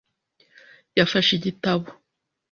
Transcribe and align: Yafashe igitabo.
Yafashe 0.97 1.31
igitabo. 1.35 1.85